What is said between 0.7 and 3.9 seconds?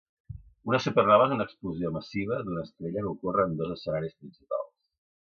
supernova és una explosió massiva d'una estrella que ocorre en dos